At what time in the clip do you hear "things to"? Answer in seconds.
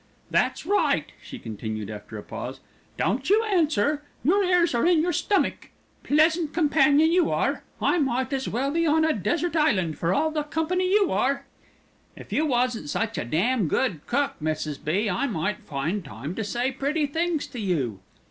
17.05-17.59